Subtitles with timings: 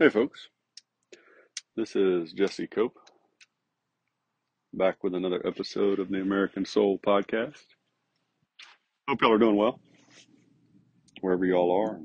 [0.00, 0.48] Hey, folks.
[1.76, 2.96] This is Jesse Cope
[4.72, 7.66] back with another episode of the American Soul Podcast.
[9.06, 9.78] Hope y'all are doing well,
[11.20, 12.00] wherever y'all are,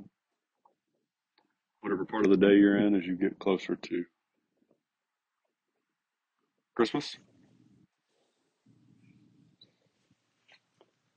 [1.79, 4.03] whatever part of the day you're in as you get closer to
[6.75, 7.15] Christmas.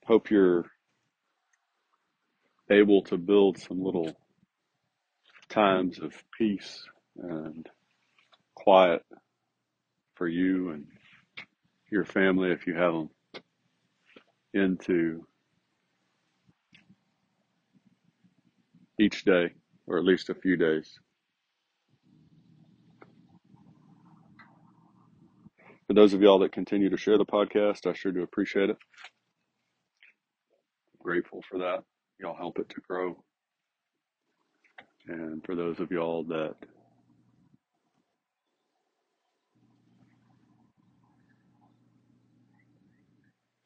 [0.06, 0.64] Hope you're
[2.70, 4.16] able to build some little
[5.48, 6.82] times of peace
[7.16, 7.68] and
[8.54, 9.02] quiet
[10.14, 10.86] for you and
[11.90, 13.10] your family if you have them
[14.54, 15.24] into
[19.00, 19.50] each day
[19.86, 20.98] or at least a few days.
[25.86, 28.76] For those of y'all that continue to share the podcast, I sure do appreciate it.
[31.00, 31.84] Grateful for that.
[32.20, 33.16] Y'all help it to grow.
[35.08, 36.54] And for those of y'all that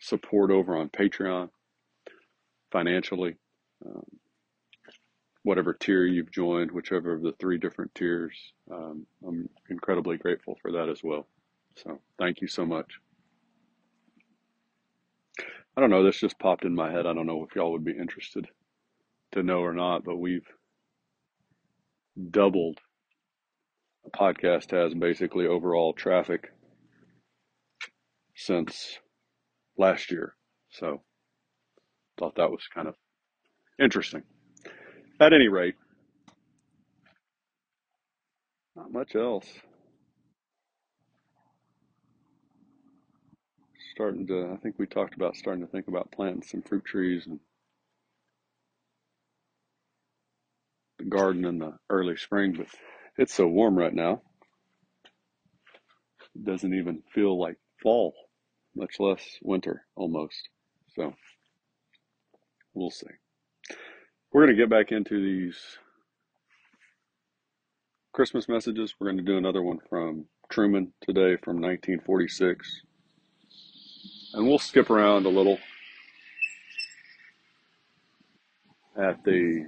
[0.01, 1.51] support over on Patreon
[2.71, 3.37] financially,
[3.85, 4.05] um,
[5.43, 8.35] whatever tier you've joined, whichever of the three different tiers,
[8.71, 11.27] um, I'm incredibly grateful for that as well.
[11.77, 13.01] So thank you so much.
[15.77, 17.07] I don't know, this just popped in my head.
[17.07, 18.47] I don't know if y'all would be interested
[19.33, 20.47] to know or not, but we've
[22.31, 22.79] doubled
[24.05, 26.53] the podcast has basically overall traffic
[28.35, 28.99] since
[29.79, 30.35] last year.
[30.71, 31.03] So
[32.19, 32.95] thought that was kind of
[33.81, 34.23] interesting.
[35.21, 35.77] At any rate,
[38.75, 39.47] not much else.
[43.95, 47.27] Starting to, I think we talked about starting to think about planting some fruit trees
[47.27, 47.39] and
[51.13, 52.67] garden in the early spring, but
[53.19, 54.23] it's so warm right now.
[56.35, 58.15] It doesn't even feel like fall,
[58.75, 60.49] much less winter almost.
[60.97, 61.15] So
[62.75, 63.07] we'll see.
[64.33, 65.59] We're going to get back into these
[68.13, 68.95] Christmas messages.
[68.99, 72.83] We're going to do another one from Truman today from 1946.
[74.35, 75.59] And we'll skip around a little
[78.97, 79.67] at the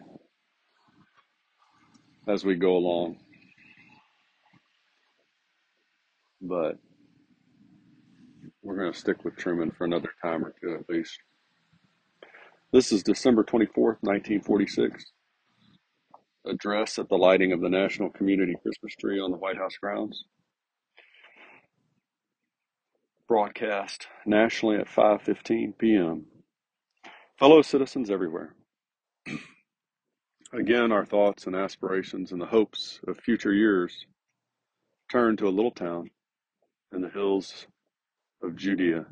[2.28, 3.18] as we go along.
[6.40, 6.78] But
[8.62, 11.18] we're going to stick with Truman for another time or two at least.
[12.72, 15.04] This is December 24th, 1946.
[16.46, 20.24] Address at the lighting of the National Community Christmas tree on the White House grounds.
[23.26, 26.26] Broadcast nationally at 5:15 p.m.
[27.38, 28.54] Fellow citizens everywhere.
[30.54, 34.06] Again, our thoughts and aspirations and the hopes of future years
[35.10, 36.10] turn to a little town
[36.92, 37.66] in the hills
[38.40, 39.04] of Judea,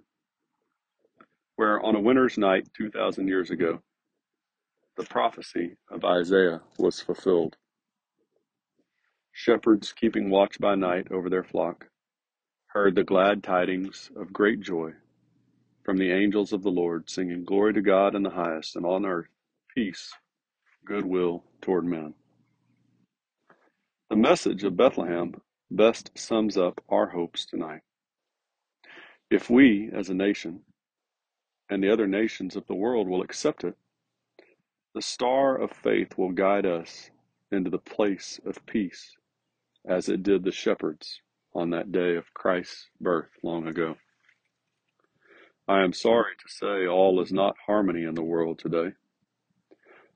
[1.56, 3.82] where on a winter's night 2,000 years ago,
[4.97, 7.56] the prophecy of Isaiah was fulfilled.
[9.32, 11.88] Shepherds keeping watch by night over their flock
[12.66, 14.92] heard the glad tidings of great joy
[15.82, 19.04] from the angels of the Lord, singing, Glory to God in the highest, and on
[19.04, 19.26] earth
[19.75, 20.12] peace
[20.84, 22.15] goodwill toward men.
[24.10, 25.34] The message of Bethlehem
[25.70, 27.81] best sums up our hopes tonight.
[29.31, 30.60] If we, as a nation,
[31.70, 33.76] and the other nations of the world will accept it,
[34.94, 37.10] the star of faith will guide us
[37.50, 39.16] into the place of peace,
[39.87, 41.20] as it did the shepherds
[41.54, 43.97] on that day of Christ's birth long ago.
[45.66, 48.93] I am sorry to say all is not harmony in the world today.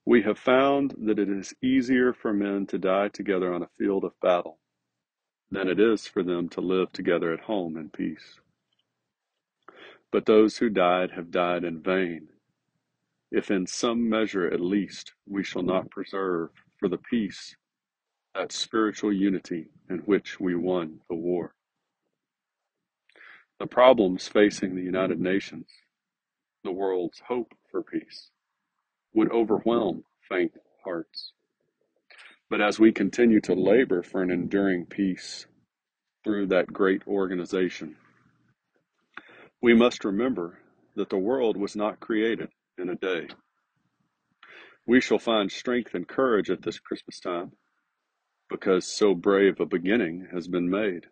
[0.07, 4.05] We have found that it is easier for men to die together on a field
[4.05, 4.61] of battle
[5.51, 8.39] than it is for them to live together at home in peace.
[10.13, 12.29] But those who died have died in vain,
[13.33, 17.57] if in some measure at least we shall not preserve for the peace
[18.35, 21.55] that spiritual unity in which we won the war.
[23.59, 25.69] The problems facing the United Nations,
[26.63, 28.31] the world's hope for peace,
[29.17, 30.53] would overwhelm faint
[30.85, 31.33] hearts.
[32.49, 35.47] But as we continue to labor for an enduring peace
[36.23, 37.97] through that great organization,
[39.61, 40.59] we must remember
[40.95, 43.27] that the world was not created in a day.
[44.87, 47.53] We shall find strength and courage at this Christmas time
[48.49, 51.07] because so brave a beginning has been made.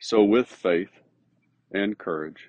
[0.00, 0.90] So, with faith
[1.72, 2.48] and courage,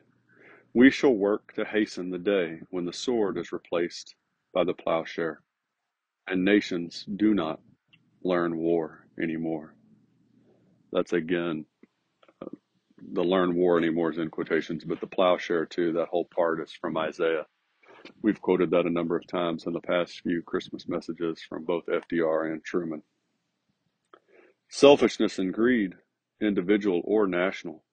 [0.73, 4.15] we shall work to hasten the day when the sword is replaced
[4.53, 5.41] by the plowshare,
[6.27, 7.59] and nations do not
[8.23, 9.75] learn war anymore.
[10.91, 11.65] That's again,
[12.41, 12.49] uh,
[13.13, 16.71] the learn war anymore is in quotations, but the plowshare too, that whole part is
[16.71, 17.45] from Isaiah.
[18.21, 21.85] We've quoted that a number of times in the past few Christmas messages from both
[21.85, 23.03] FDR and Truman.
[24.69, 25.93] Selfishness and greed,
[26.41, 27.83] individual or national,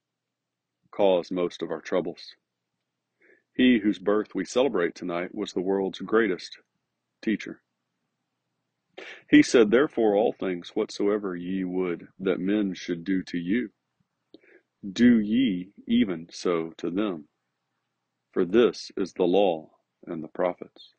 [0.93, 2.35] cause most of our troubles.
[3.59, 6.59] He whose birth we celebrate tonight was the world's greatest
[7.21, 7.61] teacher.
[9.29, 13.71] He said, Therefore, all things whatsoever ye would that men should do to you,
[14.89, 17.27] do ye even so to them.
[18.31, 19.71] For this is the law
[20.07, 20.95] and the prophets.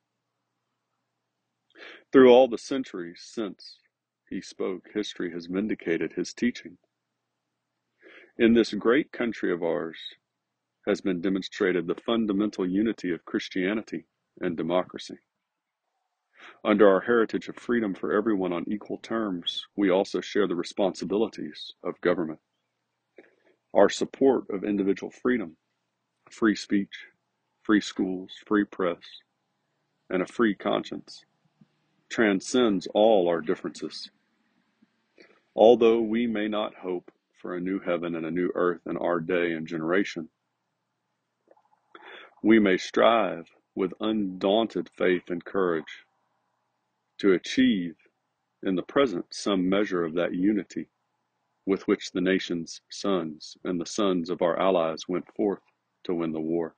[2.12, 3.80] Through all the centuries since
[4.30, 6.78] he spoke, history has vindicated his teaching.
[8.38, 9.98] In this great country of ours
[10.89, 14.06] has been demonstrated the fundamental unity of Christianity
[14.41, 15.19] and democracy.
[16.65, 21.75] Under our heritage of freedom for everyone on equal terms, we also share the responsibilities
[21.83, 22.39] of government.
[23.75, 25.57] Our support of individual freedom,
[26.31, 27.06] free speech,
[27.62, 28.97] free schools, free press,
[30.09, 31.24] and a free conscience
[32.09, 34.09] transcends all our differences.
[35.56, 39.19] Although we may not hope for a new heaven and a new earth in our
[39.19, 40.30] day and generation,
[42.41, 46.06] we may strive with undaunted faith and courage
[47.18, 47.95] to achieve
[48.63, 50.88] in the present some measure of that unity
[51.65, 55.62] with which the nation's sons and the sons of our allies went forth
[56.03, 56.75] to win the war.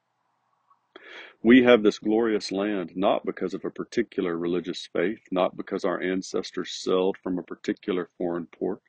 [1.43, 6.01] We have this glorious land not because of a particular religious faith, not because our
[6.01, 8.81] ancestors sailed from a particular foreign port.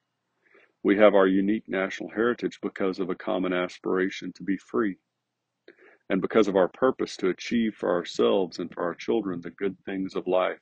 [0.82, 4.96] We have our unique national heritage because of a common aspiration to be free,
[6.12, 9.74] and because of our purpose to achieve for ourselves and for our children the good
[9.86, 10.58] things of life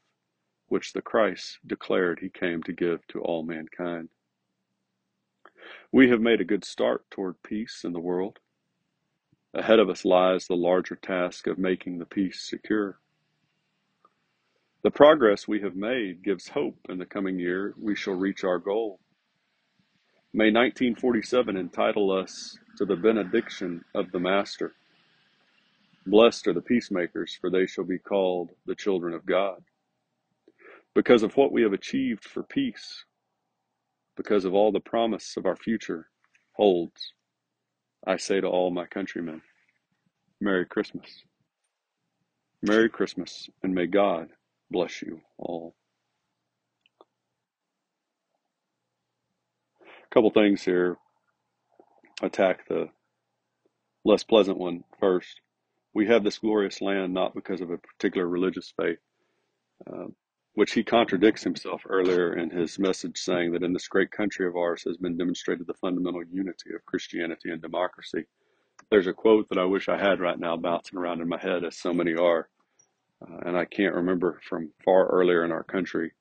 [0.69, 4.11] which the Christ declared he came to give to all mankind.
[5.91, 8.39] We have made a good start toward peace in the world.
[9.53, 13.01] Ahead of us lies the larger task of making the peace secure.
[14.85, 18.61] The progress we have made gives hope in the coming year we shall reach our
[18.61, 19.01] goal.
[20.33, 24.77] May 1947 entitle us to the benediction of the Master.
[26.11, 29.63] Blessed are the peacemakers, for they shall be called the children of God
[30.95, 33.05] because of what we have achieved for peace,
[34.17, 36.09] because of all the promise of our future
[36.55, 37.13] holds,
[38.05, 39.43] I say to all my countrymen,
[40.41, 41.23] Merry Christmas.
[42.63, 44.31] Merry Christmas, and may God
[44.71, 45.77] bless you all.
[49.95, 50.97] A couple things here.
[52.23, 52.89] Attack the
[54.05, 55.41] less pleasant one first.
[55.95, 58.99] We have this glorious land not because of a particular religious faith.
[59.91, 60.07] Uh,
[60.55, 64.57] which he contradicts himself earlier in his message, saying that in this great country of
[64.57, 68.25] ours has been demonstrated the fundamental unity of Christianity and democracy.
[68.91, 71.65] There's a quote that I wish I had right now bouncing around in my head,
[71.65, 72.49] as so many are,
[73.23, 76.13] uh, and I can't remember from far earlier in our country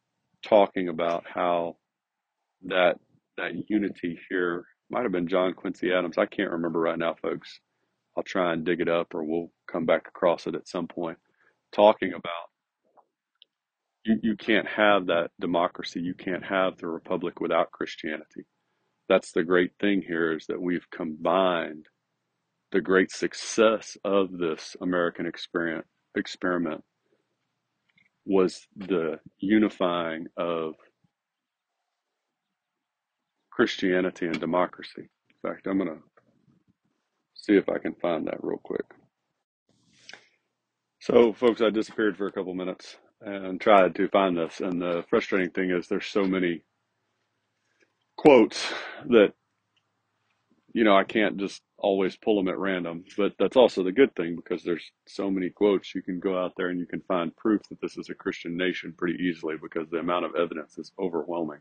[0.43, 1.77] talking about how
[2.65, 2.99] that
[3.37, 6.17] that unity here might have been John Quincy Adams.
[6.17, 7.59] I can't remember right now, folks.
[8.19, 11.17] I'll try and dig it up, or we'll come back across it at some point.
[11.73, 12.49] Talking about
[14.03, 16.01] you, you can't have that democracy.
[16.01, 18.45] You can't have the republic without Christianity.
[19.07, 21.85] That's the great thing here is that we've combined
[22.73, 25.85] the great success of this American experiment
[26.17, 26.83] experiment
[28.25, 30.73] was the unifying of
[33.49, 35.07] Christianity and democracy.
[35.43, 36.03] In fact, I'm going to
[37.49, 38.85] see if I can find that real quick.
[41.01, 44.59] So, folks, I disappeared for a couple minutes and tried to find this.
[44.59, 46.61] And the frustrating thing is there's so many
[48.17, 48.71] quotes
[49.07, 49.33] that,
[50.73, 53.05] you know, I can't just always pull them at random.
[53.17, 55.95] But that's also the good thing because there's so many quotes.
[55.95, 58.57] You can go out there and you can find proof that this is a Christian
[58.57, 61.59] nation pretty easily because the amount of evidence is overwhelming.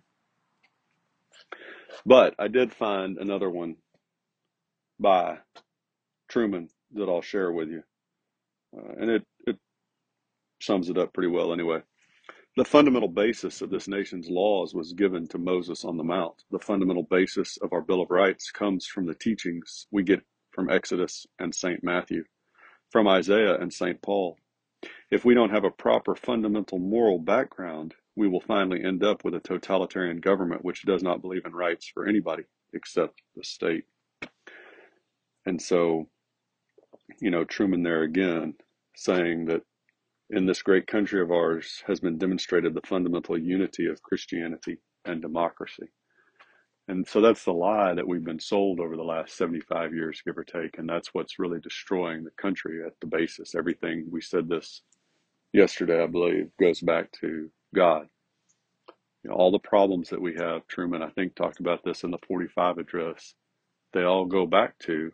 [2.04, 3.76] But I did find another one
[5.00, 5.38] by
[6.28, 7.82] Truman that I'll share with you.
[8.76, 9.56] Uh, and it, it
[10.60, 11.80] sums it up pretty well anyway.
[12.56, 16.42] The fundamental basis of this nation's laws was given to Moses on the Mount.
[16.50, 20.68] The fundamental basis of our Bill of Rights comes from the teachings we get from
[20.68, 21.84] Exodus and St.
[21.84, 22.24] Matthew,
[22.90, 24.02] from Isaiah and St.
[24.02, 24.38] Paul.
[25.10, 29.34] If we don't have a proper fundamental moral background, we will finally end up with
[29.34, 32.42] a totalitarian government which does not believe in rights for anybody
[32.74, 33.84] except the state.
[35.46, 36.08] And so,
[37.20, 38.54] you know, Truman there again
[38.96, 39.62] saying that
[40.30, 45.22] in this great country of ours has been demonstrated the fundamental unity of Christianity and
[45.22, 45.88] democracy.
[46.88, 50.38] And so that's the lie that we've been sold over the last 75 years, give
[50.38, 50.78] or take.
[50.78, 53.54] And that's what's really destroying the country at the basis.
[53.54, 54.82] Everything, we said this
[55.52, 58.08] yesterday, I believe, goes back to God.
[59.24, 62.10] You know, all the problems that we have, Truman, I think, talked about this in
[62.10, 63.34] the 45 address,
[63.92, 65.12] they all go back to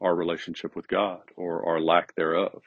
[0.00, 2.62] our relationship with God or our lack thereof.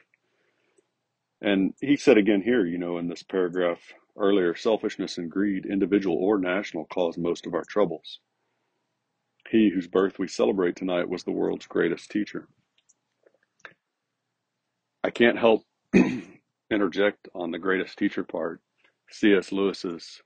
[1.40, 3.78] And he said again here, you know, in this paragraph
[4.16, 8.18] earlier, selfishness and greed, individual or national, cause most of our troubles.
[9.48, 12.48] He whose birth we celebrate tonight was the world's greatest teacher.
[15.04, 15.62] I can't help
[16.70, 18.60] interject on the greatest teacher part.
[19.10, 19.52] C.S.
[19.52, 20.20] Lewis's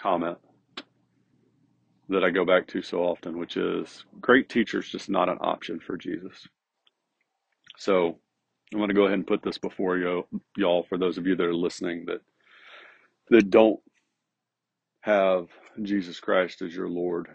[0.00, 0.38] comment
[2.10, 5.80] that I go back to so often, which is great teachers just not an option
[5.80, 6.48] for Jesus.
[7.78, 8.18] So
[8.72, 11.36] I'm going to go ahead and put this before you, y'all, for those of you
[11.36, 12.20] that are listening that
[13.30, 13.80] that don't
[15.02, 15.48] have
[15.82, 17.28] Jesus Christ as your Lord,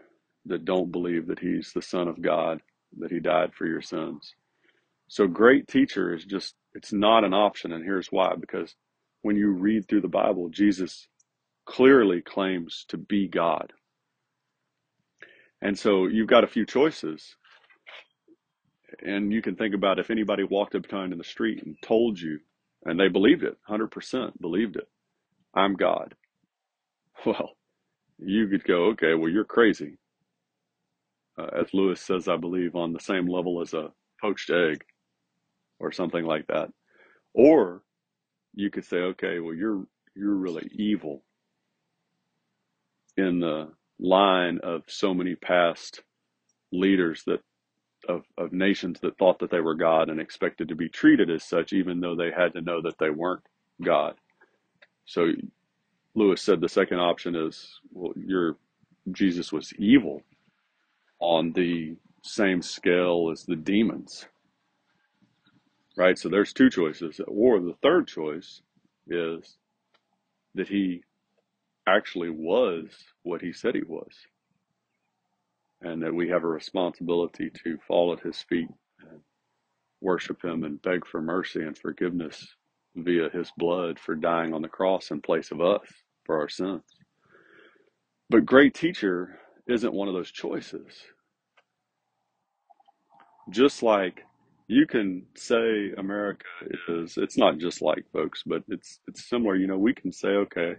[0.45, 2.61] that don't believe that He's the Son of God,
[2.99, 4.35] that He died for your sins.
[5.09, 8.75] So great teacher is just it's not an option, and here's why: because
[9.23, 11.07] when you read through the Bible, Jesus
[11.65, 13.73] clearly claims to be God.
[15.61, 17.35] And so you've got a few choices.
[19.05, 22.19] And you can think about if anybody walked up behind in the street and told
[22.19, 22.39] you,
[22.85, 24.87] and they believed it, 100% believed it,
[25.55, 26.15] I'm God.
[27.25, 27.51] Well,
[28.19, 29.97] you could go, okay, well, you're crazy.
[31.39, 34.83] Uh, as Lewis says, I believe, on the same level as a poached egg
[35.79, 36.69] or something like that.
[37.33, 37.83] Or
[38.55, 39.85] you could say, okay, well, you're
[40.15, 41.23] you're really evil
[43.17, 46.01] in the line of so many past
[46.71, 47.41] leaders that
[48.07, 51.43] of, of nations that thought that they were God and expected to be treated as
[51.43, 53.43] such, even though they had to know that they weren't
[53.83, 54.15] God.
[55.05, 55.31] So
[56.15, 58.57] Lewis said the second option is, well, your
[59.11, 60.21] Jesus was evil
[61.19, 64.25] on the same scale as the demons.
[65.97, 66.17] Right?
[66.17, 67.19] So there's two choices.
[67.27, 68.61] Or the third choice
[69.07, 69.57] is
[70.55, 71.03] that he
[71.87, 72.85] actually was
[73.23, 74.13] what he said he was.
[75.81, 78.67] And that we have a responsibility to fall at his feet
[78.99, 79.21] and
[80.01, 82.55] worship him and beg for mercy and forgiveness
[82.95, 85.87] via his blood for dying on the cross in place of us
[86.25, 86.83] for our sins.
[88.29, 90.93] But great teacher isn't one of those choices.
[93.49, 94.23] Just like
[94.67, 96.45] you can say America
[96.89, 99.55] is, it's not just like folks, but it's it's similar.
[99.55, 100.75] You know, we can say, okay,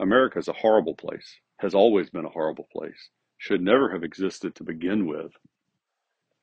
[0.00, 4.54] America is a horrible place, has always been a horrible place, should never have existed
[4.54, 5.32] to begin with,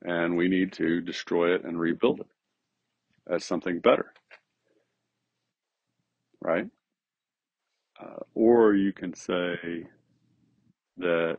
[0.04, 2.28] and we need to destroy it and rebuild it
[3.34, 4.14] as something better,
[6.42, 6.68] right?
[8.02, 9.88] Uh, or you can say
[10.98, 11.38] that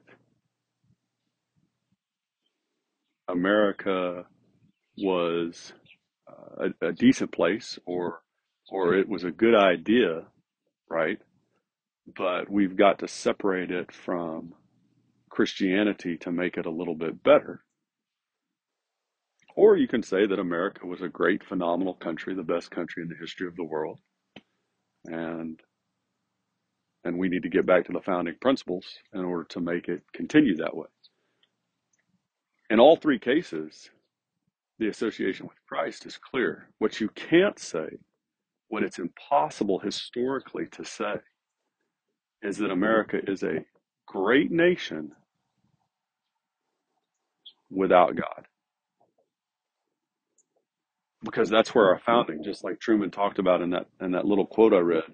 [3.28, 4.24] America
[4.98, 5.72] was
[6.28, 8.20] uh, a, a decent place, or
[8.70, 10.24] or it was a good idea,
[10.88, 11.18] right?
[12.16, 14.54] But we've got to separate it from
[15.30, 17.62] Christianity to make it a little bit better.
[19.56, 23.08] Or you can say that America was a great, phenomenal country, the best country in
[23.08, 23.98] the history of the world,
[25.06, 25.60] and
[27.04, 30.02] and we need to get back to the founding principles in order to make it
[30.12, 30.88] continue that way.
[32.68, 33.90] In all three cases,
[34.80, 36.68] the association with Christ is clear.
[36.78, 37.98] What you can't say,
[38.68, 41.14] what it's impossible historically to say,
[42.42, 43.64] is that America is a
[44.06, 45.12] great nation
[47.70, 48.46] without God.
[51.24, 54.46] Because that's where our founding, just like Truman talked about in that in that little
[54.46, 55.04] quote I read,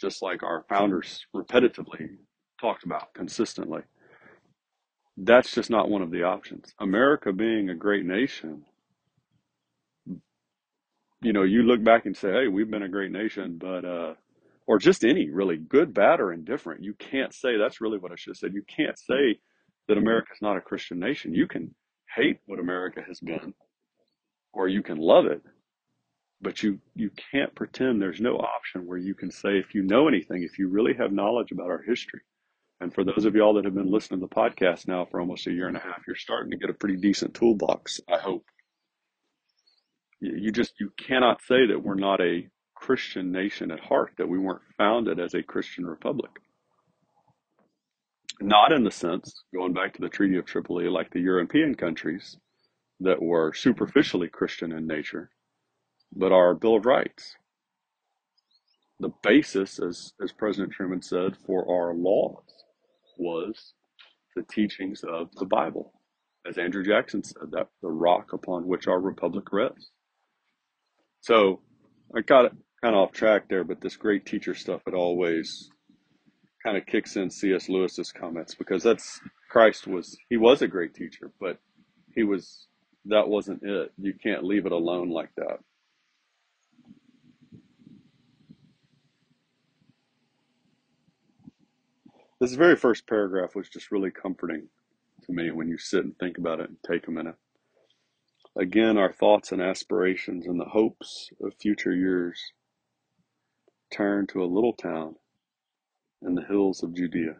[0.00, 2.08] just like our founders repetitively
[2.60, 3.80] talked about consistently.
[5.16, 6.74] That's just not one of the options.
[6.78, 8.64] America being a great nation,
[11.22, 14.14] you know, you look back and say, hey, we've been a great nation, but, uh,
[14.66, 16.84] or just any really good, bad, or indifferent.
[16.84, 18.54] You can't say, that's really what I should have said.
[18.54, 19.38] You can't say
[19.88, 21.34] that America is not a Christian nation.
[21.34, 21.74] You can
[22.14, 23.54] hate what America has been,
[24.52, 25.42] or you can love it,
[26.40, 30.08] but you, you can't pretend there's no option where you can say, if you know
[30.08, 32.20] anything, if you really have knowledge about our history,
[32.80, 35.46] and for those of y'all that have been listening to the podcast now for almost
[35.46, 38.44] a year and a half, you're starting to get a pretty decent toolbox, I hope.
[40.20, 44.38] You just, you cannot say that we're not a Christian nation at heart, that we
[44.38, 46.30] weren't founded as a Christian republic.
[48.40, 52.36] Not in the sense, going back to the Treaty of Tripoli, like the European countries
[53.00, 55.30] that were superficially Christian in nature,
[56.14, 57.34] but our Bill of Rights,
[59.00, 62.44] the basis, as, as President Truman said, for our laws
[63.18, 63.74] was
[64.34, 65.92] the teachings of the Bible.
[66.48, 69.90] As Andrew Jackson said, that the rock upon which our republic rests.
[71.26, 71.58] So
[72.14, 75.68] I got kind of off track there, but this great teacher stuff, it always
[76.62, 77.68] kind of kicks in C.S.
[77.68, 79.18] Lewis's comments because that's
[79.50, 81.58] Christ was, he was a great teacher, but
[82.14, 82.68] he was,
[83.06, 83.92] that wasn't it.
[83.98, 85.58] You can't leave it alone like that.
[92.38, 94.68] This very first paragraph was just really comforting
[95.24, 97.34] to me when you sit and think about it and take a minute.
[98.58, 102.40] Again, our thoughts and aspirations and the hopes of future years
[103.92, 105.16] turn to a little town
[106.22, 107.36] in the hills of Judea,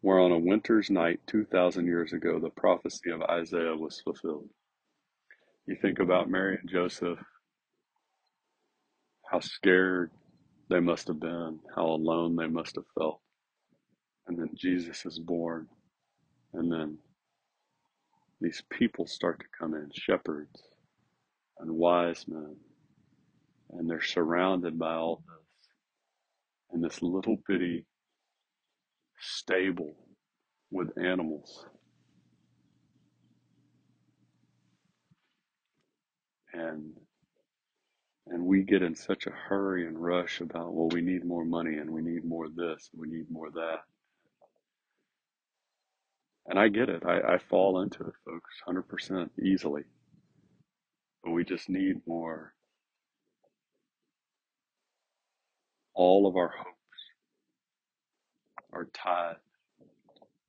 [0.00, 4.48] where on a winter's night 2,000 years ago the prophecy of Isaiah was fulfilled.
[5.66, 7.18] You think about Mary and Joseph,
[9.30, 10.10] how scared
[10.70, 13.20] they must have been, how alone they must have felt.
[14.26, 15.68] And then Jesus is born,
[16.54, 16.98] and then
[18.40, 20.62] these people start to come in shepherds
[21.58, 22.56] and wise men,
[23.70, 25.44] and they're surrounded by all this
[26.74, 27.86] in this little bitty
[29.20, 29.94] stable
[30.70, 31.66] with animals.
[36.52, 36.92] And
[38.26, 41.76] and we get in such a hurry and rush about well we need more money
[41.76, 43.80] and we need more this and we need more that
[46.46, 47.02] and i get it.
[47.06, 49.82] I, I fall into it folks 100% easily.
[51.22, 52.52] But we just need more.
[55.94, 56.70] All of our hopes
[58.72, 59.36] are tied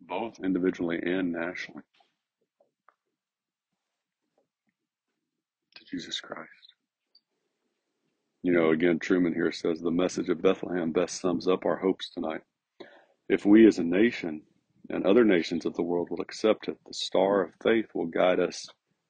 [0.02, 1.84] both individually and nationally
[5.76, 6.74] to jesus christ.
[8.44, 12.10] You know again truman here says the message of bethlehem best sums up our hopes
[12.10, 12.42] tonight.
[13.30, 14.42] If we as a nation
[14.90, 18.40] and other nations of the world will accept it, the star of faith will guide
[18.40, 18.68] us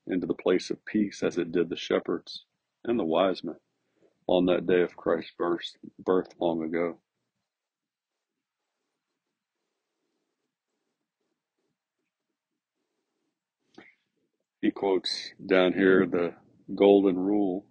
[0.08, 2.46] into the place of peace as it did the shepherds
[2.86, 3.56] and the wise men
[4.28, 6.98] on that day of Christ's birth, birth long ago.
[14.62, 16.34] He quotes down here the
[16.76, 17.66] golden rule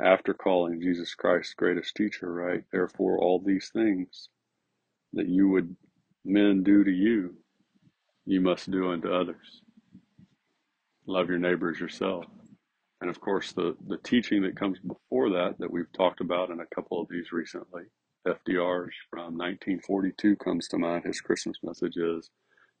[0.00, 2.64] after calling Jesus Christ greatest teacher, right?
[2.72, 4.28] Therefore, all these things
[5.14, 5.76] that you would
[6.24, 7.34] men do to you,
[8.26, 9.62] you must do unto others.
[11.06, 12.26] Love your neighbors yourself.
[13.00, 16.60] And of course, the, the teaching that comes before that, that we've talked about in
[16.60, 17.84] a couple of these recently,
[18.26, 21.04] FDR's from 1942 comes to mind.
[21.04, 22.30] His Christmas message is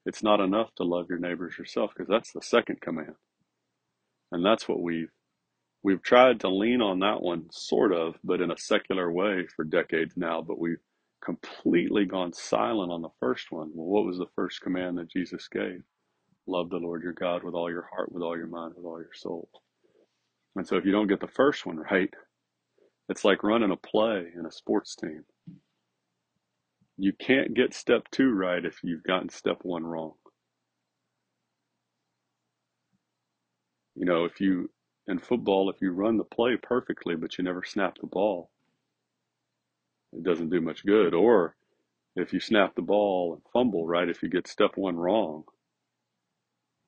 [0.06, 3.14] it's not enough to love your neighbors yourself because that's the second command.
[4.32, 5.10] And that's what we've
[5.82, 9.64] we've tried to lean on that one sort of, but in a secular way for
[9.64, 10.80] decades now, but we've
[11.24, 13.70] completely gone silent on the first one.
[13.74, 15.82] Well, what was the first command that Jesus gave?
[16.46, 19.00] Love the Lord your God with all your heart, with all your mind, with all
[19.00, 19.48] your soul.
[20.56, 22.12] And so if you don't get the first one right,
[23.08, 25.24] it's like running a play in a sports team.
[26.96, 30.14] You can't get step two right if you've gotten step one wrong.
[33.94, 34.70] You know, if you,
[35.08, 38.50] in football, if you run the play perfectly, but you never snap the ball,
[40.12, 41.14] it doesn't do much good.
[41.14, 41.56] Or
[42.16, 45.44] if you snap the ball and fumble, right, if you get step one wrong,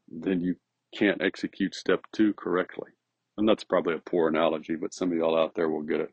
[0.08, 0.56] then you
[0.96, 2.90] can't execute step two correctly.
[3.38, 6.12] And that's probably a poor analogy, but some of y'all out there will get it.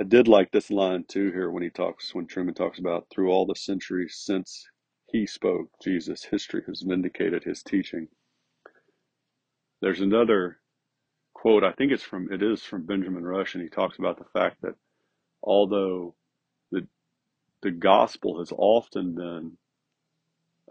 [0.00, 3.30] I did like this line too here when he talks, when Truman talks about through
[3.30, 4.66] all the centuries since
[5.12, 8.08] he spoke, Jesus, history has vindicated his teaching.
[9.82, 10.58] There's another
[11.36, 14.24] quote, I think it's from, it is from Benjamin Rush, and he talks about the
[14.32, 14.74] fact that
[15.42, 16.14] although
[16.72, 16.86] the,
[17.60, 19.52] the gospel has often been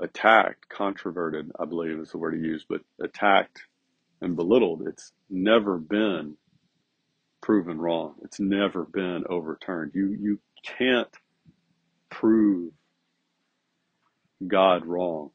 [0.01, 3.61] attacked, controverted, I believe is the word he used, but attacked
[4.21, 6.35] and belittled, it's never been
[7.41, 8.15] proven wrong.
[8.23, 9.91] It's never been overturned.
[9.93, 11.15] You you can't
[12.09, 12.73] prove
[14.45, 15.29] God wrong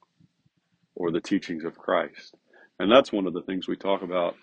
[0.96, 2.34] or the teachings of Christ.
[2.80, 4.34] And that's one of the things we talk about.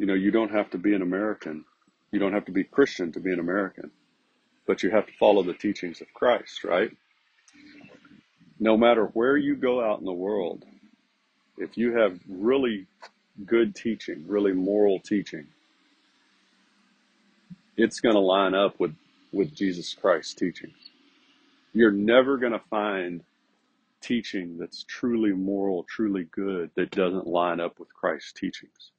[0.00, 1.66] You know, you don't have to be an American.
[2.10, 3.90] You don't have to be Christian to be an American.
[4.66, 6.90] But you have to follow the teachings of Christ, right?
[8.58, 10.64] No matter where you go out in the world,
[11.58, 12.86] if you have really
[13.44, 15.46] good teaching, really moral teaching,
[17.76, 18.94] it's going to line up with,
[19.32, 20.78] with Jesus Christ's teachings.
[21.74, 23.22] You're never going to find
[24.00, 28.92] teaching that's truly moral, truly good, that doesn't line up with Christ's teachings.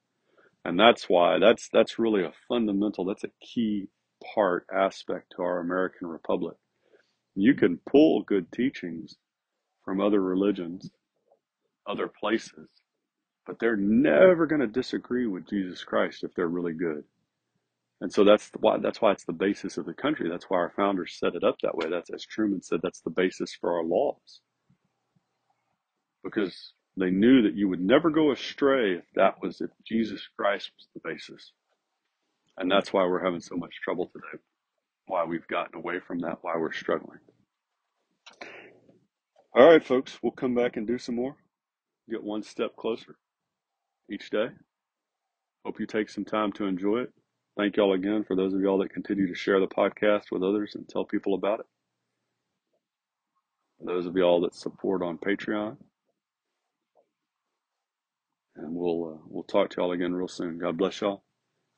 [0.64, 3.88] And that's why that's that's really a fundamental, that's a key
[4.36, 6.58] part aspect to our American Republic.
[7.36, 9.16] You can pull good teachings
[9.84, 10.92] from other religions,
[11.88, 12.70] other places,
[13.48, 17.04] but they're never going to disagree with Jesus Christ if they're really good.
[18.02, 20.30] And so that's why that's why it's the basis of the country.
[20.30, 21.88] That's why our founders set it up that way.
[21.90, 24.42] That's as Truman said, that's the basis for our laws.
[26.24, 30.72] Because they knew that you would never go astray if that was if Jesus Christ
[30.78, 31.52] was the basis.
[32.58, 34.44] And that's why we're having so much trouble today.
[35.08, 37.20] Why we've gotten away from that, why we're struggling.
[39.56, 41.36] All right, folks, we'll come back and do some more.
[42.10, 43.16] Get one step closer
[44.12, 44.48] each day.
[45.66, 47.14] Hope you take some time to enjoy it.
[47.58, 50.76] Thank y'all again for those of y'all that continue to share the podcast with others
[50.76, 51.66] and tell people about it.
[53.86, 55.78] those of y'all that support on Patreon.
[58.62, 60.60] And we'll uh, we'll talk to y'all again real soon.
[60.60, 61.24] God bless y'all.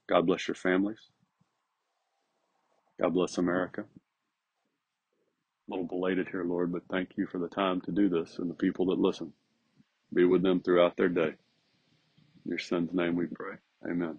[0.09, 0.99] God bless your families.
[3.01, 3.81] God bless America.
[3.83, 4.05] A
[5.71, 8.55] little belated here, Lord, but thank you for the time to do this and the
[8.55, 9.33] people that listen.
[10.13, 11.33] Be with them throughout their day.
[12.45, 13.55] In your son's name we pray.
[13.89, 14.17] Amen.